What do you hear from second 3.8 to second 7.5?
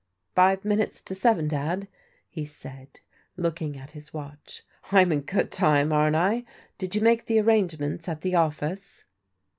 his watch. "Fm in good time, aren't I? Did you make